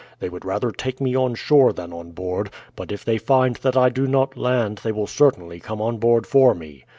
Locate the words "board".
2.13-2.49, 5.99-6.25